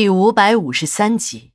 [0.00, 1.52] 第五百五十三集，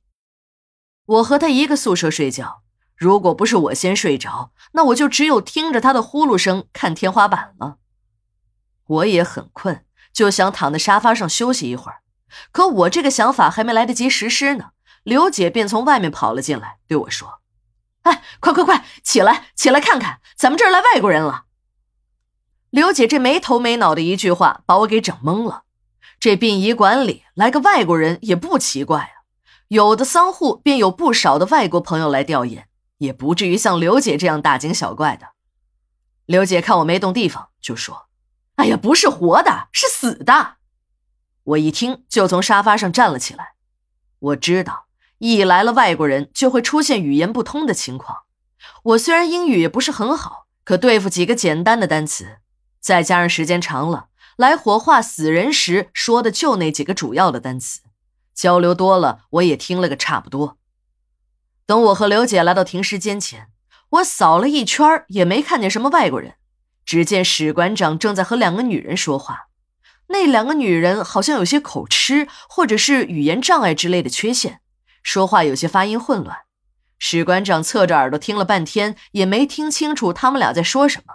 [1.04, 2.62] 我和他一个宿舍睡觉。
[2.94, 7.78] 如果不是我先睡着，那我就只有听着他的呼噜声看天花板了。
[8.86, 12.02] 我也很困，就想躺在沙发上休息一会儿。
[12.52, 14.66] 可我这个想法还没来得及实施呢，
[15.02, 17.40] 刘姐便从外面跑了进来，对我说
[18.06, 21.46] ：“哎，快快快，起来，起来看看，咱们这儿来外国人了。”
[22.70, 25.64] 刘姐这没头没脑的一句话，把我给整懵了。
[26.18, 29.22] 这殡仪馆里来个外国人也不奇怪啊，
[29.68, 32.64] 有的丧户便有不少的外国朋友来吊唁，
[32.98, 35.28] 也不至于像刘姐这样大惊小怪的。
[36.24, 38.08] 刘姐看我没动地方，就说
[38.56, 40.56] ：“哎呀，不是活的，是死的。”
[41.44, 43.52] 我一听，就从沙发上站了起来。
[44.18, 44.86] 我知道，
[45.18, 48.22] 一来了外国人，就会出现语言不通的情况。
[48.82, 52.38] 我虽然英语也不是很好，可对付几个简单的单词，
[52.80, 54.08] 再加上时间长了。
[54.36, 57.80] 来火化死人时说的就那几个主要的单词，
[58.34, 60.58] 交流多了，我也听了个差不多。
[61.64, 63.48] 等我和刘姐来到停尸间前，
[63.88, 66.34] 我扫了一圈也没看见什么外国人，
[66.84, 69.48] 只见史馆长正在和两个女人说话。
[70.08, 74.60] 那两个女人好像有些口吃，或者是语言障碍之类的缺陷，
[75.02, 76.40] 说话有些发音混乱。
[76.98, 81.14] 史馆长侧着耳朵听了半天，也没听清楚他们俩在说什么。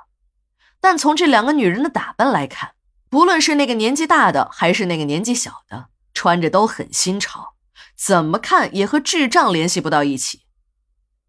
[0.81, 2.71] 但从这两个女人的打扮来看，
[3.11, 7.55] 不论是那个年纪大的，还是那个年纪小的，穿着都很新潮，
[7.97, 10.43] 怎么看也和智障联系不到一起。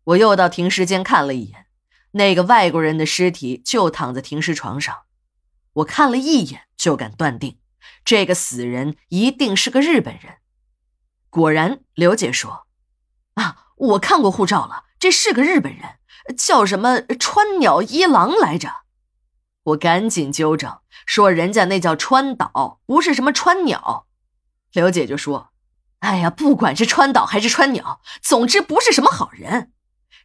[0.04, 1.66] 我又到停尸间看了一眼，
[2.12, 4.96] 那个外国人的尸体就躺在停尸床上。
[5.72, 7.58] 我看了一眼就敢断定，
[8.04, 10.36] 这个死人一定是个日本人。
[11.30, 12.68] 果然，刘姐说
[13.34, 15.98] ：“啊，我看过护照了，这是个日本人，
[16.36, 18.82] 叫什么川鸟一郎来着。”
[19.64, 24.06] 我赶紧纠正说：“人家那叫川岛，不是什么川鸟。”
[24.72, 25.50] 刘姐就说
[26.00, 29.70] ：“哎呀，不管是川岛还是川鸟，总之不是什么好人。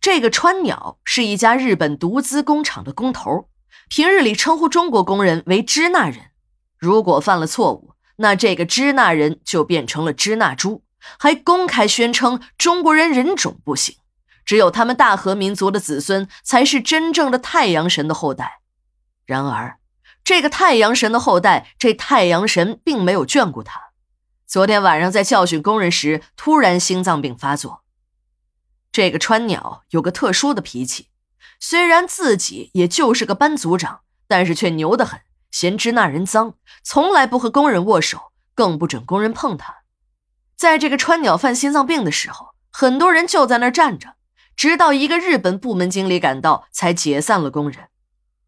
[0.02, 3.50] 这个川鸟是一家日本独资工厂的工头，
[3.90, 6.32] 平日里称呼中国工人为支那人。
[6.78, 10.84] 如果犯了错误，那这个支那人就变成了支那猪，
[11.20, 13.96] 还公开宣称中国人人种不行，
[14.46, 18.62] 只有他们大和民族的子孙才是真正的太阳神的后代。”
[19.28, 19.78] 然而，
[20.24, 23.90] 这个太阳神的后代，这太阳神并没有眷顾他。
[24.48, 27.84] 昨天晚上在教训工人时，突然心脏病发作。
[28.90, 31.10] 这个川鸟有个特殊的脾气，
[31.60, 34.00] 虽然自己也就是个班组长，
[34.30, 35.20] 但是却牛得很，
[35.52, 39.80] 嫌支那人脏，从来不和工人握手，更不准工人碰他。
[40.56, 44.16] 在这个川鸟犯心脏病的时候，很多人就在那儿站着，
[44.56, 47.90] 直到一个日本部门经理赶到，才解散了工人。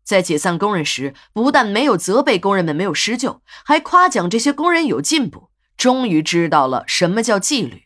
[0.10, 7.84] 在解散工人时，不但没有责备工人们没有施救，还夸奖这些工人有进步，终于知道了什么叫纪律。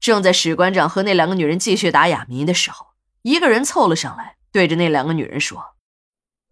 [0.00, 2.86] 正在史馆长和那两个女人继续打哑谜的时候，
[3.20, 5.62] 一个人凑了上来，对着那两个女人说：“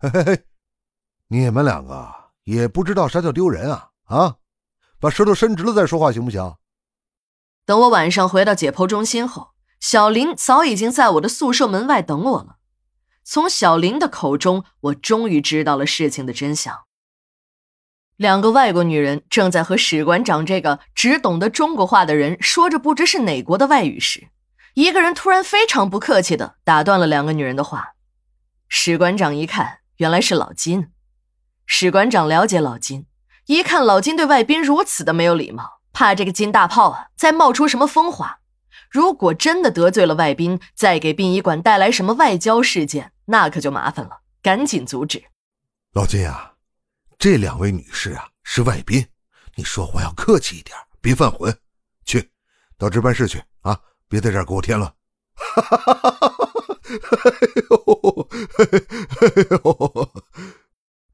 [0.00, 0.44] 嘿嘿嘿，
[1.28, 2.14] 你们两个
[2.44, 3.88] 也不知道啥叫丢人啊！
[4.04, 4.36] 啊，
[5.00, 6.56] 把舌头伸直了再说话，行不行？”
[7.64, 12.55] 等我晚上回到解剖中心后，小林早已经在我的宿舍门外等我了。
[13.28, 16.84] 从小林的口中，我终于知道了事情的真相。
[18.16, 24.28] 两个外国女人正在和史馆长这个只懂得中国话的人说着不知是哪国的外语时，
[24.74, 27.94] 一个人突然非常不客气的打断了两个女人的话。
[28.68, 30.92] 史馆长一看，原来是老金。
[31.66, 33.06] 史馆长了解老金，
[33.46, 38.38] 一看老金对外宾如此的没有礼貌，怕这个金大炮啊再冒出什么风话。
[38.88, 44.22] 如果真的得罪了外宾，再给殡仪馆带来什么外交事件，那可就麻烦了。
[44.42, 45.22] 赶紧阻止，
[45.92, 46.54] 老金啊，
[47.18, 49.06] 这两位女士啊是外宾，
[49.54, 51.56] 你说话要客气一点，别犯浑。
[52.04, 52.30] 去，
[52.78, 54.92] 到值班室去啊，别在这儿给我添乱。
[55.34, 56.52] 哈哈哈哈哈哈！
[57.24, 57.30] 哎
[57.68, 58.28] 呦，
[59.20, 60.12] 哎呦！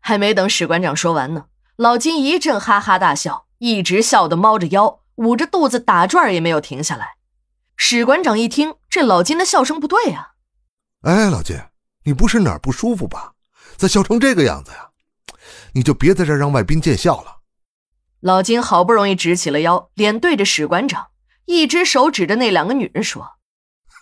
[0.00, 1.46] 还没等史馆长说完呢，
[1.76, 7.16] 老金一阵哈哈大笑，一直笑得猫着腰，捂着肚子打转也没有停下来。
[7.76, 10.32] 史馆长一听，这老金的笑声不对呀！
[11.02, 11.58] 哎，老金，
[12.04, 13.32] 你不是哪儿不舒服吧？
[13.76, 14.90] 咋笑成这个样子呀？
[15.74, 17.38] 你就别在这让外宾见笑了。
[18.20, 21.08] 老金好不容易直起了腰，脸对着史馆长，
[21.46, 23.26] 一只手指着那两个女人说：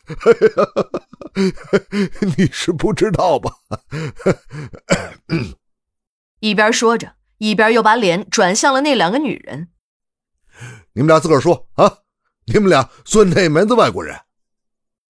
[2.36, 3.56] 你是不知道吧？”
[6.38, 9.68] 一边说着，一边又把脸转向了那两个女人。
[10.92, 11.98] 你们俩自个儿说啊！
[12.46, 14.20] 你们俩算哪门子外国人？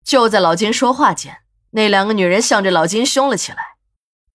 [0.05, 1.39] 就在老金说话间，
[1.71, 3.72] 那两个女人向着老金凶了起来。